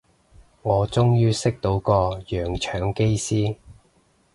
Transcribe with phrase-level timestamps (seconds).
[0.63, 3.57] 我終於識到個洋腸機師